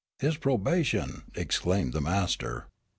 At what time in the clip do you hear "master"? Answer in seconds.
2.01-2.65